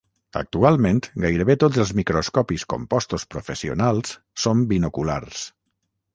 [0.39, 5.47] Actualment, gairebé tots els microscopis compostos professionals són binoculars.